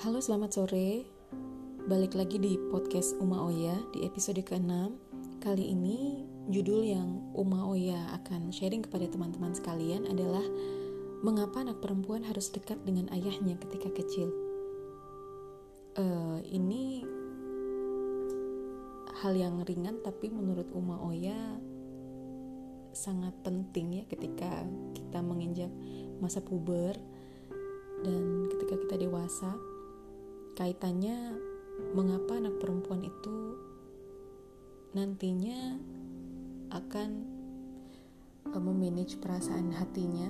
Halo 0.00 0.16
selamat 0.16 0.56
sore. 0.56 1.04
Balik 1.84 2.16
lagi 2.16 2.40
di 2.40 2.56
podcast 2.72 3.20
Uma 3.20 3.44
Oya 3.44 3.76
di 3.92 4.08
episode 4.08 4.40
ke-6 4.40 4.96
Kali 5.44 5.76
ini 5.76 6.24
judul 6.48 6.88
yang 6.88 7.20
Uma 7.36 7.68
Oya 7.68 8.08
akan 8.16 8.48
sharing 8.48 8.80
kepada 8.80 9.12
teman-teman 9.12 9.52
sekalian 9.52 10.08
adalah 10.08 10.40
Mengapa 11.20 11.60
anak 11.60 11.84
perempuan 11.84 12.24
harus 12.24 12.48
dekat 12.48 12.80
dengan 12.88 13.12
ayahnya 13.12 13.60
ketika 13.60 13.92
kecil? 13.92 14.32
Uh, 16.00 16.40
Ini 16.48 17.04
hal 19.20 19.36
yang 19.36 19.60
ringan 19.68 20.00
tapi 20.00 20.32
menurut 20.32 20.72
Uma 20.72 20.96
Oya 21.04 21.60
sangat 22.96 23.36
penting 23.44 24.00
ya 24.00 24.04
ketika 24.08 24.64
kita 24.96 25.20
menginjak 25.20 25.68
masa 26.24 26.40
puber 26.40 26.96
dan 28.00 28.48
ketika 28.48 28.80
kita 28.80 28.96
dewasa 28.96 29.60
kaitannya 30.60 31.40
mengapa 31.96 32.36
anak 32.36 32.60
perempuan 32.60 33.00
itu 33.00 33.56
nantinya 34.92 35.80
akan 36.68 37.24
uh, 38.52 38.60
memanage 38.60 39.16
perasaan 39.16 39.72
hatinya 39.72 40.28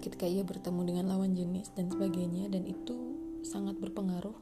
ketika 0.00 0.24
ia 0.24 0.40
bertemu 0.48 0.80
dengan 0.88 1.04
lawan 1.12 1.36
jenis 1.36 1.68
dan 1.76 1.92
sebagainya 1.92 2.48
dan 2.48 2.64
itu 2.64 3.20
sangat 3.44 3.76
berpengaruh 3.76 4.34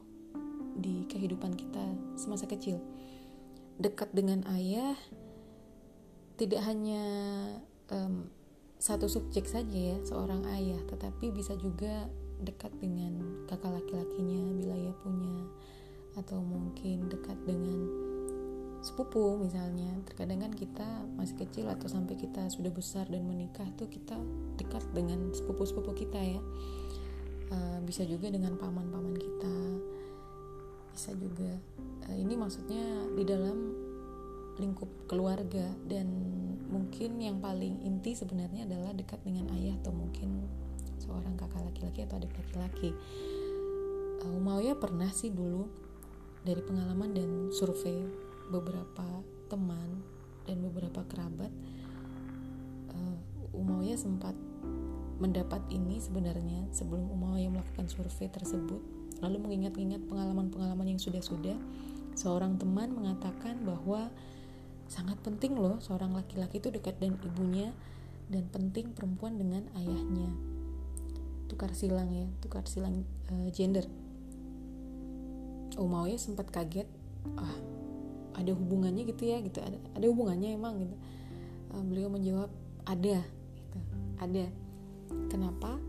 di 0.79 1.03
kehidupan 1.11 1.57
kita 1.59 1.83
semasa 2.15 2.47
kecil. 2.47 2.79
Dekat 3.75 4.15
dengan 4.15 4.47
ayah 4.55 4.95
tidak 6.39 6.63
hanya 6.63 7.03
um, 7.91 8.31
satu 8.79 9.09
subjek 9.09 9.49
saja 9.49 9.97
ya 9.97 9.97
seorang 10.05 10.45
ayah 10.53 10.79
tetapi 10.87 11.33
bisa 11.33 11.57
juga 11.57 12.07
dekat 12.41 12.69
dengan 12.77 13.45
kakak 13.49 13.81
laki-lakinya 13.81 14.41
bila 14.53 14.75
ia 14.77 14.93
punya 15.01 15.37
atau 16.17 16.41
mungkin 16.41 17.09
dekat 17.09 17.37
dengan 17.45 17.87
sepupu 18.81 19.37
misalnya. 19.41 19.89
Terkadang 20.09 20.45
kan 20.47 20.53
kita 20.53 20.87
masih 21.17 21.35
kecil 21.45 21.65
atau 21.69 21.89
sampai 21.89 22.17
kita 22.17 22.49
sudah 22.49 22.69
besar 22.73 23.05
dan 23.09 23.25
menikah 23.25 23.65
tuh 23.77 23.89
kita 23.89 24.17
dekat 24.57 24.83
dengan 24.93 25.33
sepupu-sepupu 25.33 25.93
kita 25.97 26.17
ya. 26.17 26.41
Uh, 27.47 27.79
bisa 27.87 28.03
juga 28.03 28.27
dengan 28.27 28.59
paman-paman 28.59 29.15
kita. 29.15 29.55
Bisa 30.93 31.11
juga. 31.15 31.57
Uh, 32.09 32.17
ini 32.17 32.33
maksudnya 32.33 33.07
di 33.13 33.23
dalam 33.23 33.87
lingkup 34.57 34.89
keluarga 35.05 35.69
dan 35.85 36.09
mungkin 36.67 37.21
yang 37.21 37.37
paling 37.37 37.77
inti 37.85 38.17
sebenarnya 38.17 38.65
adalah 38.65 38.91
dekat 38.91 39.21
dengan 39.21 39.53
ayah 39.53 39.77
atau 39.85 39.93
mungkin 39.93 40.49
seorang 41.07 41.39
kakak 41.39 41.63
laki-laki 41.63 42.03
atau 42.03 42.19
adik 42.19 42.35
laki-laki. 42.35 42.91
Uh, 44.27 44.37
Umayyah 44.37 44.75
pernah 44.75 45.07
sih 45.15 45.31
dulu 45.31 45.71
dari 46.43 46.59
pengalaman 46.59 47.15
dan 47.15 47.29
survei 47.55 48.03
beberapa 48.51 49.23
teman 49.47 50.03
dan 50.43 50.59
beberapa 50.63 51.03
kerabat 51.07 51.51
uh, 52.91 53.17
Umayyah 53.55 53.95
sempat 53.95 54.35
mendapat 55.17 55.63
ini 55.73 55.97
sebenarnya 55.97 56.69
sebelum 56.69 57.09
Umayyah 57.09 57.49
melakukan 57.49 57.87
survei 57.89 58.29
tersebut. 58.29 58.83
Lalu 59.17 59.37
mengingat-ingat 59.41 60.05
pengalaman-pengalaman 60.05 60.93
yang 60.93 61.01
sudah-sudah 61.01 61.57
seorang 62.13 62.61
teman 62.61 62.93
mengatakan 62.93 63.65
bahwa 63.65 64.13
sangat 64.85 65.17
penting 65.25 65.57
loh 65.57 65.81
seorang 65.81 66.13
laki-laki 66.13 66.61
itu 66.61 66.69
dekat 66.69 67.01
dengan 67.01 67.17
ibunya 67.25 67.73
dan 68.29 68.47
penting 68.51 68.93
perempuan 68.93 69.35
dengan 69.35 69.67
ayahnya 69.75 70.56
tukar 71.57 71.73
silang 71.73 72.13
ya 72.13 72.29
tukar 72.37 72.69
silang 72.69 73.01
uh, 73.33 73.49
gender. 73.49 73.89
Umayyah 75.73 76.21
sempat 76.21 76.53
kaget 76.53 76.85
ah 77.33 77.57
ada 78.37 78.53
hubungannya 78.53 79.09
gitu 79.09 79.25
ya 79.25 79.41
gitu. 79.41 79.57
Ada 79.57 79.81
ada 79.97 80.05
hubungannya 80.05 80.53
emang 80.53 80.85
gitu. 80.85 80.93
Uh, 81.73 81.81
beliau 81.81 82.13
menjawab 82.13 82.53
ada 82.85 83.25
gitu. 83.57 83.77
Ada. 84.21 84.45
Kenapa? 85.33 85.81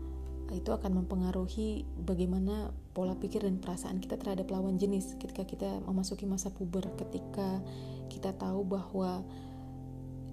Itu 0.49 0.73
akan 0.73 1.05
mempengaruhi 1.05 1.85
bagaimana 2.01 2.73
pola 2.97 3.13
pikir 3.13 3.45
dan 3.45 3.61
perasaan 3.61 4.01
kita 4.01 4.17
terhadap 4.17 4.49
lawan 4.49 4.81
jenis 4.81 5.21
ketika 5.21 5.45
kita 5.45 5.85
memasuki 5.85 6.25
masa 6.25 6.49
puber 6.49 6.89
ketika 6.97 7.61
kita 8.09 8.33
tahu 8.33 8.65
bahwa 8.65 9.21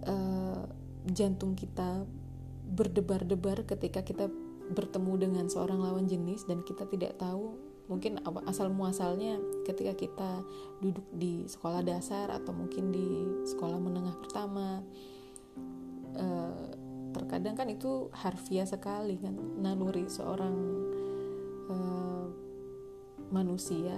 uh, 0.08 0.64
jantung 1.12 1.52
kita 1.52 2.08
berdebar-debar 2.72 3.68
ketika 3.68 4.00
kita 4.00 4.32
bertemu 4.72 5.12
dengan 5.28 5.44
seorang 5.46 5.78
lawan 5.78 6.06
jenis 6.10 6.46
dan 6.46 6.62
kita 6.66 6.88
tidak 6.90 7.18
tahu 7.20 7.54
mungkin 7.86 8.18
asal 8.50 8.66
muasalnya 8.66 9.38
ketika 9.62 9.94
kita 9.94 10.30
duduk 10.82 11.06
di 11.14 11.46
sekolah 11.46 11.86
dasar 11.86 12.34
atau 12.34 12.50
mungkin 12.50 12.90
di 12.90 13.06
sekolah 13.46 13.78
menengah 13.78 14.18
pertama 14.18 14.82
uh, 16.18 16.66
terkadang 17.14 17.54
kan 17.54 17.70
itu 17.70 18.10
harfiah 18.10 18.66
sekali 18.66 19.22
kan 19.22 19.38
naluri 19.62 20.10
seorang 20.10 20.56
uh, 21.70 22.26
manusia 23.30 23.94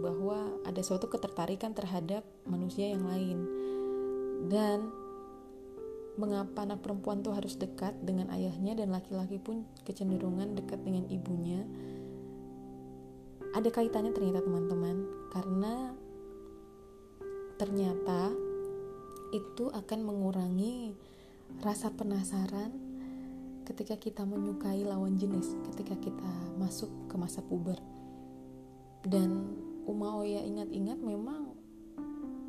bahwa 0.00 0.48
ada 0.64 0.80
suatu 0.80 1.08
ketertarikan 1.10 1.76
terhadap 1.76 2.24
manusia 2.48 2.88
yang 2.88 3.04
lain. 3.04 3.38
Dan 4.48 4.88
mengapa 6.20 6.68
anak 6.68 6.84
perempuan 6.84 7.24
tuh 7.24 7.32
harus 7.32 7.56
dekat 7.56 7.96
dengan 8.04 8.28
ayahnya 8.32 8.76
dan 8.76 8.92
laki-laki 8.92 9.40
pun 9.40 9.64
kecenderungan 9.88 10.52
dekat 10.56 10.80
dengan 10.84 11.08
ibunya 11.08 11.64
ada 13.52 13.68
kaitannya 13.68 14.12
ternyata 14.12 14.44
teman-teman 14.44 14.96
karena 15.32 15.74
ternyata 17.56 18.32
itu 19.32 19.72
akan 19.72 20.00
mengurangi 20.04 20.92
rasa 21.64 21.88
penasaran 21.92 22.72
ketika 23.64 23.96
kita 23.96 24.24
menyukai 24.28 24.84
lawan 24.84 25.16
jenis 25.16 25.56
ketika 25.72 25.96
kita 25.96 26.32
masuk 26.60 26.92
ke 27.08 27.14
masa 27.16 27.40
puber 27.40 27.80
dan 29.06 29.56
Umayyah 29.82 30.46
ingat-ingat 30.46 30.98
memang 31.02 31.58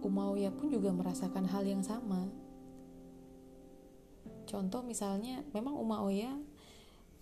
Umayyah 0.04 0.52
pun 0.54 0.68
juga 0.68 0.92
merasakan 0.92 1.48
hal 1.48 1.64
yang 1.64 1.80
sama. 1.80 2.28
Contoh 4.54 4.86
misalnya 4.86 5.42
memang 5.50 5.74
Umayyah 5.74 6.38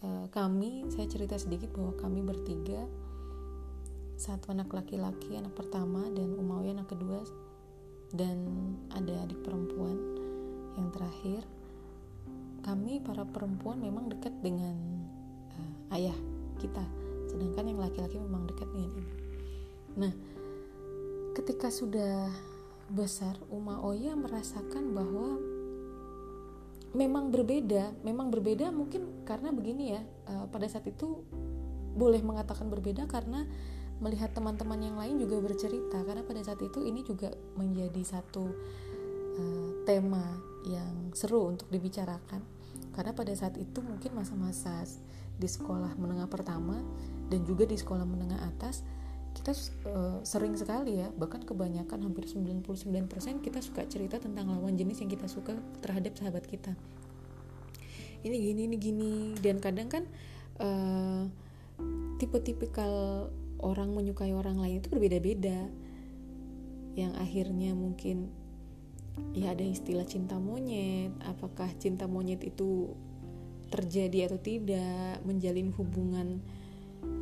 eh, 0.04 0.26
kami 0.36 0.92
saya 0.92 1.08
cerita 1.08 1.40
sedikit 1.40 1.72
bahwa 1.72 1.96
kami 1.96 2.20
bertiga 2.20 2.84
satu 4.20 4.52
anak 4.52 4.68
laki-laki 4.76 5.40
anak 5.40 5.56
pertama 5.56 6.12
dan 6.12 6.36
Umayyah 6.36 6.76
anak 6.76 6.92
kedua 6.92 7.24
dan 8.12 8.44
ada 8.92 9.24
adik 9.24 9.40
perempuan 9.48 9.96
yang 10.76 10.92
terakhir. 10.92 11.48
Kami 12.68 13.00
para 13.00 13.24
perempuan 13.24 13.80
memang 13.80 14.12
dekat 14.12 14.36
dengan 14.44 14.76
uh, 15.56 15.96
ayah 15.96 16.14
kita 16.60 16.84
sedangkan 17.32 17.72
yang 17.72 17.80
laki-laki 17.80 18.20
memang 18.20 18.44
dekat 18.44 18.68
dengan 18.76 18.92
ibu. 18.92 19.14
Nah, 19.96 20.14
ketika 21.32 21.72
sudah 21.72 22.28
besar, 22.92 23.40
Uma 23.48 23.80
Oya 23.88 24.20
merasakan 24.20 24.92
bahwa 24.92 25.40
memang 26.92 27.32
berbeda, 27.32 27.96
memang 28.04 28.28
berbeda 28.28 28.70
mungkin 28.70 29.24
karena 29.24 29.56
begini 29.56 29.96
ya, 29.96 30.02
uh, 30.28 30.46
pada 30.52 30.68
saat 30.68 30.88
itu 30.88 31.24
boleh 31.96 32.20
mengatakan 32.24 32.68
berbeda 32.72 33.08
karena 33.08 33.48
melihat 34.02 34.34
teman-teman 34.34 34.80
yang 34.82 34.98
lain 34.98 35.16
juga 35.22 35.40
bercerita. 35.40 36.02
Karena 36.04 36.26
pada 36.26 36.42
saat 36.42 36.60
itu 36.60 36.84
ini 36.84 37.06
juga 37.06 37.32
menjadi 37.56 38.02
satu 38.02 38.44
uh, 39.38 39.70
tema 39.88 40.26
yang 40.68 41.14
seru 41.16 41.48
untuk 41.48 41.70
dibicarakan. 41.72 42.44
Karena 42.92 43.12
pada 43.16 43.32
saat 43.32 43.56
itu 43.56 43.80
mungkin 43.80 44.12
masa-masa 44.12 44.84
di 45.40 45.48
sekolah 45.48 45.96
menengah 45.96 46.28
pertama 46.28 46.82
dan 47.32 47.48
juga 47.48 47.64
di 47.64 47.80
sekolah 47.80 48.04
menengah 48.04 48.44
atas 48.52 48.84
kita 49.32 49.52
uh, 49.88 50.20
sering 50.22 50.54
sekali 50.60 51.00
ya 51.00 51.08
bahkan 51.16 51.42
kebanyakan 51.42 52.04
hampir 52.04 52.28
99% 52.28 52.66
kita 53.42 53.60
suka 53.64 53.88
cerita 53.88 54.20
tentang 54.20 54.52
lawan 54.52 54.76
jenis 54.76 55.02
yang 55.02 55.12
kita 55.12 55.26
suka 55.32 55.56
terhadap 55.80 56.14
sahabat 56.20 56.46
kita. 56.46 56.76
Ini 58.22 58.38
gini 58.38 58.62
ini 58.70 58.78
gini. 58.78 59.14
Dan 59.40 59.58
kadang 59.58 59.90
kan 59.90 60.04
uh, 60.62 61.26
tipe-tipikal 62.22 63.28
orang 63.62 63.98
menyukai 63.98 64.36
orang 64.36 64.62
lain 64.62 64.84
itu 64.84 64.94
berbeda-beda. 64.94 65.66
Yang 66.94 67.14
akhirnya 67.18 67.72
mungkin 67.74 68.30
ya 69.36 69.52
ada 69.52 69.64
istilah 69.64 70.08
cinta 70.08 70.40
monyet 70.40 71.12
apakah 71.28 71.68
cinta 71.80 72.08
monyet 72.08 72.44
itu 72.48 72.92
terjadi 73.72 74.28
atau 74.28 74.40
tidak 74.40 75.24
menjalin 75.24 75.72
hubungan 75.76 76.44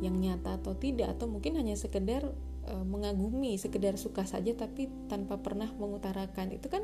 yang 0.00 0.16
nyata 0.16 0.60
atau 0.60 0.76
tidak 0.76 1.16
atau 1.16 1.28
mungkin 1.28 1.56
hanya 1.60 1.76
sekedar 1.76 2.24
e, 2.64 2.74
mengagumi 2.84 3.56
sekedar 3.60 3.96
suka 4.00 4.24
saja 4.24 4.52
tapi 4.56 4.88
tanpa 5.08 5.40
pernah 5.40 5.68
mengutarakan. 5.76 6.52
Itu 6.56 6.72
kan 6.72 6.82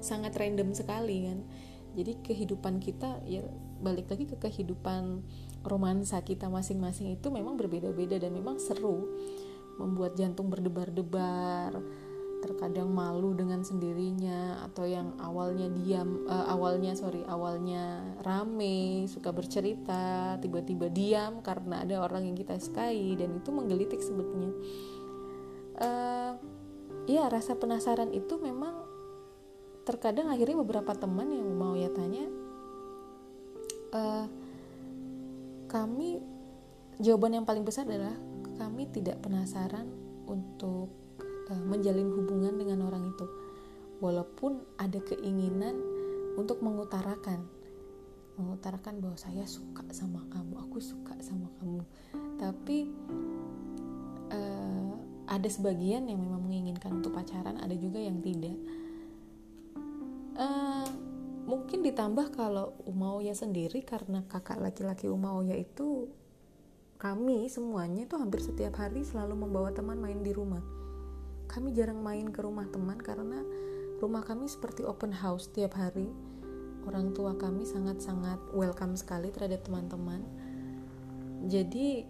sangat 0.00 0.36
random 0.36 0.72
sekali 0.72 1.28
kan. 1.28 1.38
Jadi 1.92 2.24
kehidupan 2.24 2.80
kita 2.80 3.20
ya 3.28 3.44
balik 3.84 4.08
lagi 4.08 4.24
ke 4.24 4.36
kehidupan 4.40 5.20
romansa 5.66 6.24
kita 6.24 6.48
masing-masing 6.48 7.12
itu 7.12 7.28
memang 7.28 7.60
berbeda-beda 7.60 8.16
dan 8.16 8.32
memang 8.32 8.56
seru 8.56 9.12
membuat 9.76 10.16
jantung 10.16 10.48
berdebar-debar 10.48 11.76
terkadang 12.42 12.90
malu 12.90 13.32
dengan 13.38 13.62
sendirinya 13.62 14.66
atau 14.66 14.82
yang 14.82 15.14
awalnya 15.22 15.70
diam 15.70 16.26
uh, 16.26 16.50
awalnya 16.50 16.98
sorry 16.98 17.22
awalnya 17.30 18.02
rame 18.26 19.06
suka 19.06 19.30
bercerita 19.30 20.36
tiba-tiba 20.42 20.90
diam 20.90 21.38
karena 21.40 21.86
ada 21.86 22.02
orang 22.02 22.26
yang 22.26 22.36
kita 22.36 22.58
sukai 22.58 23.14
dan 23.14 23.38
itu 23.38 23.48
menggelitik 23.54 24.02
sebetulnya. 24.02 24.52
Uh, 25.78 26.34
ya 27.06 27.30
rasa 27.30 27.54
penasaran 27.54 28.10
itu 28.10 28.36
memang 28.38 28.82
terkadang 29.82 30.30
akhirnya 30.30 30.62
beberapa 30.62 30.94
teman 30.94 31.30
yang 31.30 31.48
mau 31.58 31.74
ya 31.74 31.90
tanya 31.90 32.26
uh, 33.94 34.26
kami 35.66 36.22
jawaban 37.02 37.42
yang 37.42 37.46
paling 37.48 37.66
besar 37.66 37.88
adalah 37.88 38.14
kami 38.60 38.86
tidak 38.94 39.18
penasaran 39.24 39.90
untuk 40.30 41.01
menjalin 41.60 42.08
hubungan 42.12 42.56
dengan 42.56 42.88
orang 42.88 43.12
itu. 43.12 43.26
Walaupun 44.00 44.64
ada 44.80 44.98
keinginan 45.02 45.78
untuk 46.36 46.64
mengutarakan 46.64 47.44
mengutarakan 48.32 49.04
bahwa 49.04 49.16
saya 49.20 49.44
suka 49.44 49.84
sama 49.92 50.24
kamu 50.32 50.56
aku 50.56 50.80
suka 50.80 51.12
sama 51.20 51.52
kamu. 51.60 51.84
Tapi 52.40 52.78
uh, 54.32 54.92
ada 55.28 55.48
sebagian 55.48 56.08
yang 56.08 56.18
memang 56.20 56.42
menginginkan 56.42 57.00
untuk 57.00 57.12
pacaran 57.12 57.60
ada 57.60 57.76
juga 57.76 58.00
yang 58.00 58.24
tidak. 58.24 58.56
Uh, 60.32 60.88
mungkin 61.44 61.84
ditambah 61.84 62.32
kalau 62.32 62.72
Umaoya 62.88 63.36
sendiri 63.36 63.84
karena 63.84 64.24
kakak 64.24 64.58
laki-laki 64.58 65.12
Umaoya 65.12 65.52
itu 65.58 66.08
kami 66.96 67.50
semuanya 67.50 68.06
itu 68.06 68.14
hampir 68.14 68.40
setiap 68.40 68.78
hari 68.78 69.02
selalu 69.02 69.44
membawa 69.44 69.74
teman 69.74 69.98
main 69.98 70.22
di 70.22 70.30
rumah 70.30 70.62
kami 71.52 71.76
jarang 71.76 72.00
main 72.00 72.32
ke 72.32 72.40
rumah 72.40 72.64
teman 72.72 72.96
karena 72.96 73.44
rumah 74.00 74.24
kami 74.24 74.48
seperti 74.48 74.82
open 74.82 75.12
house 75.12 75.52
tiap 75.52 75.76
hari. 75.76 76.08
Orang 76.82 77.14
tua 77.14 77.38
kami 77.38 77.62
sangat-sangat 77.62 78.40
welcome 78.56 78.98
sekali 78.98 79.30
terhadap 79.30 79.62
teman-teman. 79.62 80.24
Jadi 81.46 82.02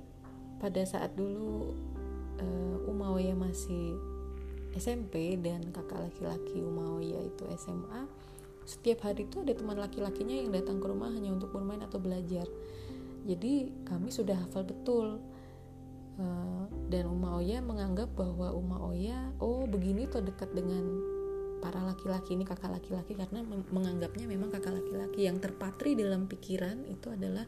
pada 0.56 0.80
saat 0.86 1.12
dulu 1.18 1.74
uh, 2.40 2.88
Umawiya 2.88 3.36
masih 3.36 3.98
SMP 4.72 5.36
dan 5.36 5.68
kakak 5.74 6.08
laki-laki 6.08 6.64
Umawiya 6.64 7.20
itu 7.20 7.44
SMA 7.60 8.08
setiap 8.62 9.10
hari 9.10 9.26
itu 9.26 9.42
ada 9.42 9.54
teman 9.58 9.74
laki-lakinya 9.78 10.36
yang 10.38 10.54
datang 10.54 10.78
ke 10.78 10.86
rumah 10.86 11.10
hanya 11.10 11.34
untuk 11.34 11.50
bermain 11.50 11.82
atau 11.82 11.98
belajar. 11.98 12.46
Jadi 13.26 13.70
kami 13.86 14.10
sudah 14.10 14.38
hafal 14.38 14.62
betul. 14.66 15.18
Eh, 15.18 15.31
dan 16.93 17.09
Uma 17.09 17.41
Oya 17.41 17.64
menganggap 17.64 18.12
bahwa 18.12 18.53
Uma 18.53 18.79
Oya 18.93 19.32
oh 19.41 19.64
begini 19.64 20.05
tuh 20.12 20.20
dekat 20.20 20.53
dengan 20.53 20.85
para 21.62 21.79
laki-laki 21.79 22.35
ini 22.35 22.43
kakak 22.43 22.75
laki-laki 22.75 23.14
karena 23.14 23.41
menganggapnya 23.70 24.26
memang 24.29 24.53
kakak 24.53 24.76
laki-laki. 24.76 25.25
Yang 25.25 25.49
terpatri 25.49 25.97
dalam 25.97 26.29
pikiran 26.29 26.85
itu 26.91 27.09
adalah 27.09 27.47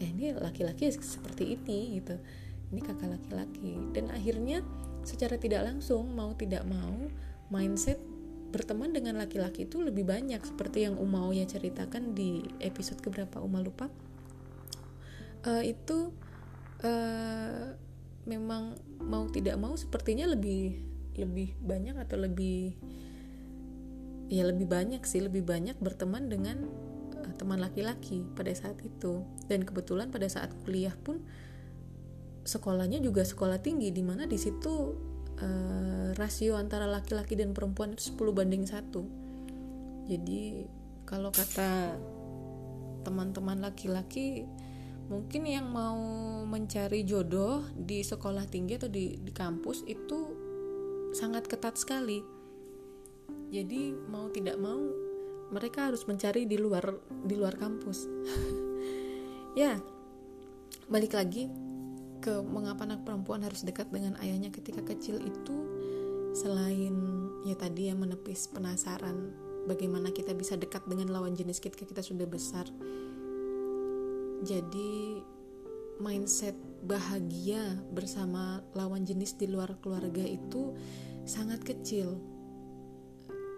eh 0.00 0.10
ini 0.10 0.34
laki-laki 0.34 0.90
seperti 0.90 1.54
ini 1.54 2.00
gitu. 2.00 2.16
Ini 2.74 2.80
kakak 2.82 3.14
laki-laki. 3.20 3.78
Dan 3.94 4.10
akhirnya 4.10 4.64
secara 5.04 5.36
tidak 5.38 5.68
langsung 5.68 6.10
mau 6.16 6.32
tidak 6.34 6.64
mau 6.64 6.96
mindset 7.52 8.00
berteman 8.50 8.90
dengan 8.90 9.20
laki-laki 9.20 9.68
itu 9.68 9.84
lebih 9.84 10.08
banyak. 10.08 10.40
Seperti 10.42 10.88
yang 10.88 10.96
Uma 10.98 11.28
Oya 11.28 11.46
ceritakan 11.46 12.16
di 12.16 12.42
episode 12.58 12.98
keberapa 13.04 13.38
Uma 13.44 13.60
lupa? 13.62 13.86
Uh, 15.44 15.60
itu 15.60 16.08
uh, 16.80 17.76
memang 18.24 18.76
mau 19.04 19.28
tidak 19.28 19.56
mau 19.60 19.76
sepertinya 19.76 20.28
lebih 20.28 20.80
lebih 21.14 21.54
banyak 21.62 21.94
atau 21.94 22.18
lebih 22.18 22.74
ya 24.32 24.48
lebih 24.48 24.66
banyak 24.66 25.04
sih 25.04 25.22
lebih 25.22 25.44
banyak 25.44 25.76
berteman 25.78 26.26
dengan 26.26 26.64
uh, 27.14 27.32
teman 27.36 27.60
laki-laki 27.60 28.24
pada 28.34 28.50
saat 28.52 28.80
itu. 28.82 29.22
Dan 29.46 29.62
kebetulan 29.62 30.08
pada 30.08 30.26
saat 30.26 30.50
kuliah 30.64 30.94
pun 30.96 31.22
sekolahnya 32.44 33.00
juga 33.00 33.24
sekolah 33.24 33.60
tinggi 33.60 33.88
di 33.88 34.04
mana 34.04 34.28
di 34.28 34.36
situ 34.36 34.74
uh, 35.40 36.08
rasio 36.16 36.56
antara 36.60 36.84
laki-laki 36.84 37.36
dan 37.36 37.56
perempuan 37.56 37.96
itu 37.96 38.12
10 38.16 38.36
banding 38.36 38.64
satu. 38.68 39.02
Jadi 40.04 40.68
kalau 41.08 41.32
kata 41.32 41.96
teman-teman 43.04 43.60
laki-laki 43.60 44.48
mungkin 45.08 45.44
yang 45.44 45.68
mau 45.68 45.98
mencari 46.48 47.04
jodoh 47.04 47.64
di 47.76 48.00
sekolah 48.00 48.48
tinggi 48.48 48.80
atau 48.80 48.88
di, 48.88 49.20
di 49.20 49.32
kampus 49.32 49.84
itu 49.84 50.18
sangat 51.12 51.46
ketat 51.46 51.76
sekali. 51.76 52.24
Jadi 53.52 53.94
mau 54.10 54.28
tidak 54.32 54.58
mau 54.58 54.80
mereka 55.52 55.92
harus 55.92 56.02
mencari 56.08 56.48
di 56.48 56.56
luar 56.56 56.82
di 57.24 57.34
luar 57.36 57.54
kampus. 57.56 57.98
Ya 59.54 59.78
balik 60.90 61.14
lagi 61.14 61.46
ke 62.18 62.42
mengapa 62.42 62.82
anak 62.88 63.06
perempuan 63.06 63.46
harus 63.46 63.62
dekat 63.62 63.86
dengan 63.92 64.18
ayahnya 64.18 64.50
ketika 64.50 64.82
kecil 64.82 65.22
itu 65.22 65.56
selain 66.34 66.96
ya 67.46 67.54
tadi 67.54 67.86
yang 67.92 68.02
menepis 68.02 68.50
penasaran 68.50 69.30
bagaimana 69.70 70.10
kita 70.10 70.34
bisa 70.34 70.58
dekat 70.58 70.82
dengan 70.90 71.12
lawan 71.12 71.38
jenis 71.38 71.62
kita 71.62 71.86
kita 71.86 72.02
sudah 72.02 72.26
besar 72.26 72.66
jadi 74.44 75.24
mindset 75.98 76.54
bahagia 76.84 77.80
bersama 77.96 78.60
lawan 78.76 79.08
jenis 79.08 79.40
di 79.40 79.48
luar 79.48 79.80
keluarga 79.80 80.20
itu 80.20 80.76
sangat 81.24 81.64
kecil. 81.64 82.20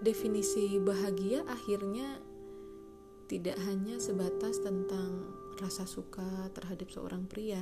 Definisi 0.01 0.79
bahagia 0.79 1.43
akhirnya 1.51 2.23
tidak 3.27 3.59
hanya 3.67 3.99
sebatas 3.99 4.63
tentang 4.63 5.27
rasa 5.59 5.83
suka 5.89 6.47
terhadap 6.55 6.87
seorang 6.95 7.27
pria, 7.27 7.59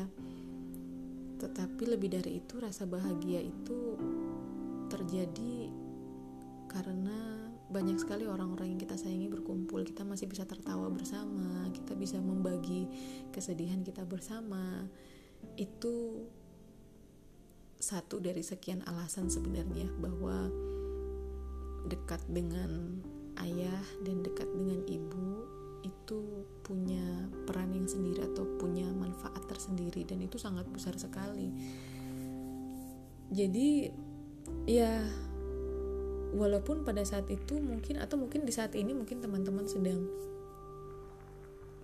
tetapi 1.41 1.88
lebih 1.88 2.12
dari 2.21 2.44
itu 2.44 2.61
rasa 2.61 2.85
bahagia 2.85 3.41
itu 3.41 3.97
terjadi 4.93 5.73
karena 6.69 7.44
banyak 7.75 7.99
sekali 7.99 8.31
orang-orang 8.31 8.79
yang 8.79 8.81
kita 8.81 8.94
sayangi 8.94 9.26
berkumpul. 9.26 9.82
Kita 9.82 10.06
masih 10.06 10.31
bisa 10.31 10.47
tertawa 10.47 10.87
bersama 10.94 11.65
kita 11.75 11.93
bisa 11.99 12.17
membagi 12.23 12.87
kesedihan 13.35 13.83
kita 13.83 14.07
bersama. 14.07 14.87
Itu 15.59 16.25
satu 17.76 18.23
dari 18.23 18.40
sekian 18.40 18.81
alasan 18.88 19.28
sebenarnya 19.28 19.90
bahwa 20.00 20.49
dekat 21.90 22.23
dengan 22.31 23.04
ayah 23.45 23.85
dan 24.09 24.25
dekat 24.25 24.49
dengan 24.57 24.81
ibu 24.88 25.45
itu 25.85 26.49
punya 26.64 27.28
peran 27.45 27.76
yang 27.76 27.85
sendiri 27.85 28.25
atau 28.25 28.49
punya 28.57 28.88
manfaat 28.97 29.45
tersendiri 29.45 30.09
dan 30.09 30.25
itu 30.25 30.40
sangat 30.40 30.64
besar 30.73 30.97
sekali. 30.97 31.52
Jadi 33.28 33.93
ya 34.64 35.04
walaupun 36.35 36.83
pada 36.83 37.07
saat 37.07 37.31
itu 37.31 37.62
mungkin 37.62 38.03
atau 38.03 38.19
mungkin 38.19 38.43
di 38.43 38.50
saat 38.50 38.75
ini 38.75 38.91
mungkin 38.91 39.23
teman-teman 39.23 39.71
sedang 39.71 40.03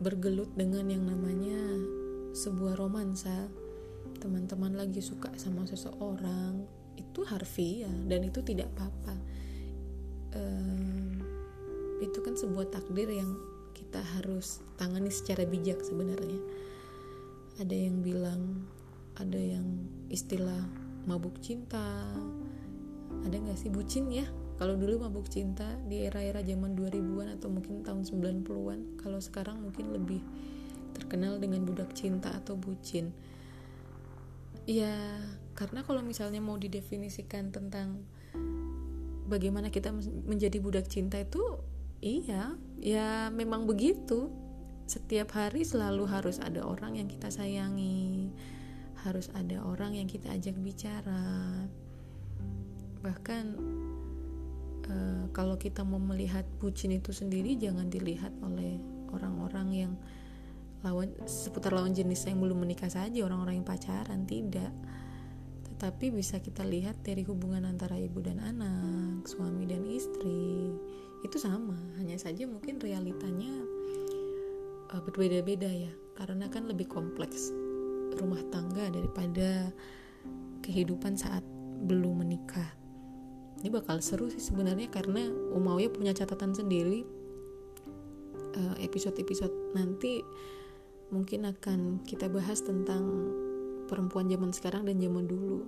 bergelut 0.02 0.50
dengan 0.59 0.90
yang 0.90 1.07
namanya 1.07 1.59
sebuah 2.35 2.75
romansa. 2.75 3.47
Teman-teman 4.21 4.75
lagi 4.75 5.00
suka 5.00 5.33
sama 5.38 5.64
seseorang 5.64 6.66
itu 6.99 7.25
harfiah 7.25 7.95
dan 8.11 8.26
itu 8.26 8.42
tidak 8.42 8.69
apa-apa. 8.76 9.14
Um, 10.35 11.23
itu 12.02 12.19
kan 12.21 12.35
sebuah 12.35 12.69
takdir 12.75 13.09
yang 13.09 13.38
kita 13.73 14.02
harus 14.19 14.61
tangani 14.76 15.14
secara 15.14 15.47
bijak 15.47 15.80
sebenarnya. 15.80 16.40
Ada 17.62 17.76
yang 17.76 18.02
bilang 18.02 18.66
ada 19.16 19.38
yang 19.38 19.64
istilah 20.11 20.64
mabuk 21.07 21.38
cinta. 21.40 22.09
Ada 23.21 23.37
nggak 23.37 23.59
sih 23.59 23.69
bucin 23.69 24.09
ya 24.09 24.25
kalau 24.60 24.76
dulu 24.76 25.08
mabuk 25.08 25.24
cinta 25.32 25.64
di 25.88 26.04
era-era 26.04 26.44
zaman 26.44 26.76
2000-an 26.76 27.40
atau 27.40 27.48
mungkin 27.48 27.80
tahun 27.80 28.04
90-an 28.04 29.00
kalau 29.00 29.16
sekarang 29.16 29.64
mungkin 29.64 29.88
lebih 29.88 30.20
terkenal 30.92 31.40
dengan 31.40 31.64
budak 31.64 31.96
cinta 31.96 32.28
atau 32.36 32.60
bucin. 32.60 33.16
Ya 34.68 35.16
karena 35.56 35.80
kalau 35.80 36.04
misalnya 36.04 36.44
mau 36.44 36.60
didefinisikan 36.60 37.48
tentang 37.48 38.04
bagaimana 39.32 39.72
kita 39.72 39.96
menjadi 40.28 40.60
budak 40.60 40.92
cinta 40.92 41.16
itu 41.16 41.40
iya 42.04 42.52
ya 42.76 43.32
memang 43.32 43.64
begitu. 43.64 44.28
Setiap 44.84 45.40
hari 45.40 45.64
selalu 45.64 46.04
harus 46.04 46.36
ada 46.36 46.68
orang 46.68 47.00
yang 47.00 47.08
kita 47.08 47.32
sayangi 47.32 48.28
harus 49.08 49.32
ada 49.32 49.64
orang 49.64 49.96
yang 49.96 50.04
kita 50.04 50.28
ajak 50.36 50.52
bicara. 50.60 51.64
Bahkan 53.00 53.44
uh, 54.90 55.25
kalau 55.30 55.54
kita 55.54 55.87
mau 55.87 56.02
melihat 56.02 56.42
bucin 56.59 56.90
itu 56.90 57.14
sendiri 57.14 57.54
jangan 57.54 57.87
dilihat 57.87 58.35
oleh 58.42 58.82
orang-orang 59.14 59.68
yang 59.70 59.92
lawan 60.80 61.12
seputar 61.28 61.76
lawan 61.76 61.92
jenis 61.92 62.25
yang 62.25 62.40
belum 62.40 62.64
menikah 62.64 62.88
saja 62.88 63.20
orang-orang 63.23 63.61
yang 63.61 63.68
pacaran 63.68 64.25
tidak. 64.25 64.73
Tetapi 65.70 66.12
bisa 66.12 66.40
kita 66.40 66.64
lihat 66.64 67.00
dari 67.00 67.25
hubungan 67.25 67.64
antara 67.64 67.97
ibu 67.97 68.20
dan 68.20 68.40
anak 68.40 69.25
suami 69.28 69.64
dan 69.68 69.85
istri. 69.88 70.73
Itu 71.20 71.37
sama 71.37 71.76
hanya 72.00 72.16
saja 72.16 72.49
mungkin 72.49 72.80
realitanya 72.80 73.52
uh, 74.92 75.00
berbeda-beda 75.04 75.68
ya. 75.68 75.92
Karena 76.16 76.49
kan 76.49 76.68
lebih 76.68 76.88
kompleks 76.88 77.52
rumah 78.16 78.40
tangga 78.52 78.88
daripada 78.92 79.73
kehidupan 80.61 81.16
saat 81.16 81.44
belum 81.80 82.25
menikah 82.25 82.79
ini 83.60 83.68
bakal 83.68 84.00
seru 84.00 84.32
sih 84.32 84.40
sebenarnya 84.40 84.88
karena 84.88 85.28
Umayyah 85.52 85.92
punya 85.92 86.16
catatan 86.16 86.56
sendiri. 86.56 87.04
Eh, 88.56 88.74
episode-episode 88.88 89.76
nanti 89.76 90.24
mungkin 91.12 91.44
akan 91.44 92.02
kita 92.08 92.32
bahas 92.32 92.64
tentang 92.64 93.04
perempuan 93.84 94.32
zaman 94.32 94.50
sekarang 94.56 94.88
dan 94.88 94.96
zaman 94.96 95.28
dulu. 95.28 95.60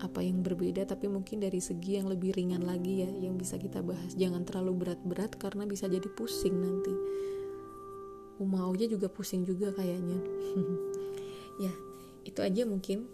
Apa 0.00 0.24
yang 0.24 0.40
berbeda 0.40 0.88
tapi 0.88 1.12
mungkin 1.12 1.44
dari 1.44 1.60
segi 1.60 2.00
yang 2.00 2.08
lebih 2.08 2.32
ringan 2.32 2.64
lagi 2.64 3.04
ya 3.04 3.10
yang 3.12 3.36
bisa 3.36 3.60
kita 3.60 3.84
bahas. 3.84 4.16
Jangan 4.16 4.48
terlalu 4.48 4.80
berat-berat 4.80 5.36
karena 5.36 5.68
bisa 5.68 5.84
jadi 5.84 6.08
pusing 6.16 6.56
nanti. 6.56 6.94
Umayyah 8.40 8.88
juga 8.88 9.12
pusing 9.12 9.44
juga 9.44 9.72
kayaknya. 9.76 10.16
Ya 11.60 11.76
itu 12.24 12.40
aja 12.40 12.64
mungkin 12.64 13.04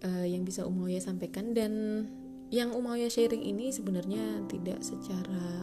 uh, 0.00 0.24
yang 0.24 0.48
bisa 0.48 0.64
Umayyah 0.64 1.04
sampaikan. 1.04 1.52
Dan 1.52 1.72
yang 2.50 2.74
Umayyah 2.74 3.10
sharing 3.10 3.46
ini 3.46 3.70
sebenarnya 3.70 4.42
tidak 4.50 4.82
secara 4.82 5.62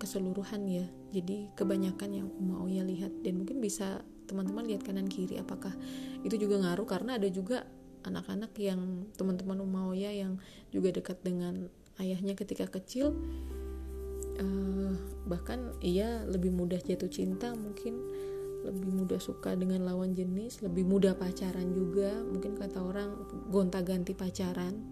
keseluruhan 0.00 0.64
ya. 0.64 0.86
Jadi 1.12 1.52
kebanyakan 1.52 2.10
yang 2.12 2.28
Umayyah 2.40 2.84
lihat 2.88 3.12
dan 3.20 3.40
mungkin 3.40 3.60
bisa 3.60 4.00
teman-teman 4.26 4.66
lihat 4.66 4.82
kanan 4.82 5.06
kiri 5.06 5.36
apakah 5.36 5.76
itu 6.24 6.40
juga 6.40 6.56
ngaruh. 6.64 6.88
Karena 6.88 7.20
ada 7.20 7.28
juga 7.28 7.68
anak-anak 8.08 8.56
yang 8.56 9.12
teman-teman 9.20 9.60
Umayyah 9.60 10.14
yang 10.16 10.32
juga 10.72 10.96
dekat 10.96 11.20
dengan 11.20 11.68
ayahnya 12.00 12.32
ketika 12.32 12.64
kecil 12.68 13.12
uh, 14.40 14.92
bahkan 15.28 15.72
ia 15.84 16.24
lebih 16.28 16.52
mudah 16.52 16.80
jatuh 16.80 17.08
cinta 17.08 17.52
mungkin 17.56 17.96
lebih 18.64 18.88
mudah 18.88 19.20
suka 19.22 19.54
dengan 19.54 19.86
lawan 19.86 20.16
jenis 20.16 20.64
lebih 20.64 20.88
mudah 20.88 21.12
pacaran 21.12 21.76
juga. 21.76 22.24
Mungkin 22.24 22.56
kata 22.56 22.80
orang 22.80 23.10
gonta-ganti 23.52 24.16
pacaran 24.16 24.90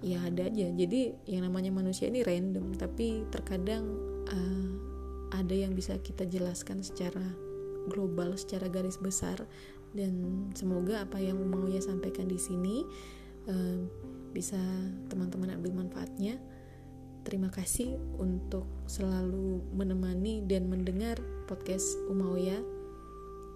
ya 0.00 0.20
ada 0.24 0.48
aja. 0.48 0.68
Jadi 0.72 1.14
yang 1.28 1.46
namanya 1.48 1.72
manusia 1.72 2.08
ini 2.08 2.24
random 2.24 2.76
tapi 2.76 3.24
terkadang 3.28 3.84
uh, 4.28 4.70
ada 5.36 5.54
yang 5.54 5.76
bisa 5.76 5.96
kita 6.00 6.26
jelaskan 6.26 6.80
secara 6.82 7.24
global 7.88 8.36
secara 8.36 8.68
garis 8.68 9.00
besar. 9.00 9.40
Dan 9.90 10.46
semoga 10.54 11.02
apa 11.02 11.18
yang 11.18 11.40
mau 11.50 11.66
ya 11.66 11.82
sampaikan 11.82 12.30
di 12.30 12.38
sini 12.38 12.86
uh, 13.50 13.78
bisa 14.30 14.60
teman-teman 15.10 15.58
ambil 15.58 15.84
manfaatnya. 15.84 16.38
Terima 17.20 17.52
kasih 17.52 18.00
untuk 18.16 18.64
selalu 18.88 19.60
menemani 19.76 20.40
dan 20.48 20.72
mendengar 20.72 21.20
podcast 21.44 22.00
Umawya 22.08 22.64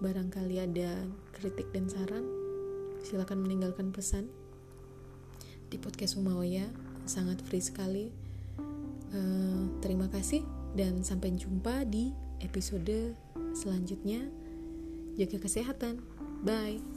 barangkali 0.03 0.61
ada 0.61 1.07
kritik 1.33 1.71
dan 1.71 1.89
saran 1.89 2.27
silakan 3.01 3.41
meninggalkan 3.41 3.89
pesan 3.89 4.29
di 5.75 5.83
podcast 5.83 6.15
Umawaya 6.15 6.63
sangat 7.03 7.43
free 7.43 7.59
sekali. 7.59 8.07
Uh, 9.11 9.67
terima 9.83 10.07
kasih 10.07 10.39
dan 10.71 11.03
sampai 11.03 11.35
jumpa 11.35 11.83
di 11.83 12.15
episode 12.39 13.11
selanjutnya. 13.51 14.23
Jaga 15.19 15.43
kesehatan. 15.43 15.99
Bye. 16.47 16.94